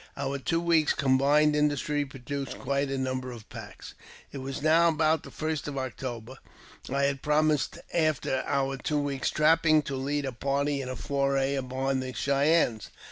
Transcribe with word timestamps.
Our 0.17 0.39
two 0.39 0.59
weeks' 0.59 0.95
combined 0.95 1.55
industry 1.55 2.05
produced 2.05 2.57
quite 2.57 2.89
a 2.89 2.97
number 2.97 3.31
of 3.31 3.47
packs. 3.49 3.93
It 4.31 4.39
was 4.39 4.59
now 4.63 4.87
about 4.89 5.21
the 5.21 5.29
1st 5.29 5.67
of 5.67 5.77
October. 5.77 6.39
I 6.91 7.03
had 7.03 7.21
promised, 7.21 7.77
after 7.93 8.43
our 8.47 8.77
two 8.77 8.97
weeks' 8.97 9.29
trapping, 9.29 9.83
to 9.83 9.95
lead 9.95 10.25
a 10.25 10.31
party 10.31 10.81
in 10.81 10.89
a 10.89 10.95
foray 10.95 11.53
upon 11.53 11.99
the 11.99 12.13
Cheyennes. 12.13 12.89